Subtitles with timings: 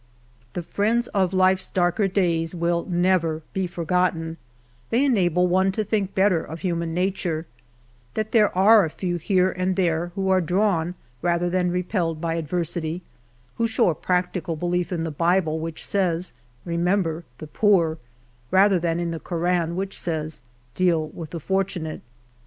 [0.49, 4.37] 2^ The friends of life's darker dav8 will never he forijotten:
[4.89, 7.45] they enahle one to think hetter of human nature;
[8.15, 12.33] tliat there are a few here and there who are drawn rather than repelled by
[12.33, 13.03] adversity;
[13.57, 16.33] who show a practical belief in the Bible, which says,''
[16.75, 17.99] Remember the poor,''
[18.49, 20.41] rather than in the Ko ran, which says,"
[20.73, 22.01] Deal with the fortunate."